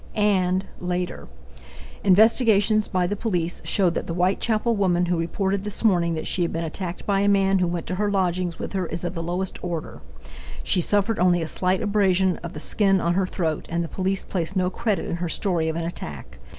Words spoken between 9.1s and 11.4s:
the lowest order. She suffered